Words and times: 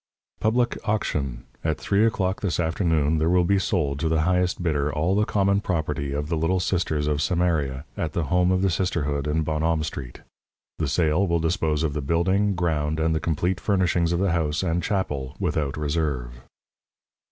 Public 0.39 0.79
Auction. 0.89 1.43
At 1.63 1.77
three 1.77 2.03
o'clock 2.07 2.41
this 2.41 2.59
afternoon 2.59 3.19
there 3.19 3.29
will 3.29 3.43
be 3.43 3.59
sold 3.59 3.99
to 3.99 4.09
the 4.09 4.21
highest 4.21 4.63
bidder 4.63 4.91
all 4.91 5.13
the 5.15 5.25
common 5.25 5.61
property 5.61 6.11
of 6.11 6.27
the 6.27 6.35
Little 6.37 6.59
Sisters 6.59 7.05
of 7.05 7.21
Samaria, 7.21 7.85
at 7.95 8.13
the 8.13 8.23
home 8.23 8.49
of 8.51 8.63
the 8.63 8.71
Sisterhood, 8.71 9.27
in 9.27 9.43
Bonhomme 9.43 9.83
Street. 9.83 10.21
The 10.79 10.87
sale 10.87 11.27
will 11.27 11.37
dispose 11.39 11.83
of 11.83 11.93
the 11.93 12.01
building, 12.01 12.55
ground, 12.55 12.99
and 12.99 13.13
the 13.13 13.19
complete 13.19 13.59
furnishings 13.59 14.11
of 14.11 14.19
the 14.19 14.31
house 14.31 14.63
and 14.63 14.81
chapel, 14.81 15.35
without 15.39 15.77
reserve. 15.77 16.33